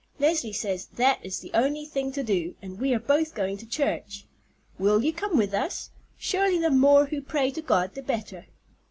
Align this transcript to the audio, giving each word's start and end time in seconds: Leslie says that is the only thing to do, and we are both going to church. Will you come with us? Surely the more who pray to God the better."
Leslie 0.17 0.51
says 0.51 0.87
that 0.95 1.23
is 1.23 1.37
the 1.41 1.51
only 1.53 1.85
thing 1.85 2.11
to 2.11 2.23
do, 2.23 2.55
and 2.59 2.79
we 2.79 2.91
are 2.91 2.97
both 2.99 3.35
going 3.35 3.55
to 3.55 3.67
church. 3.67 4.25
Will 4.79 5.03
you 5.03 5.13
come 5.13 5.37
with 5.37 5.53
us? 5.53 5.91
Surely 6.17 6.57
the 6.57 6.71
more 6.71 7.05
who 7.05 7.21
pray 7.21 7.51
to 7.51 7.61
God 7.61 7.93
the 7.93 8.01
better." 8.01 8.47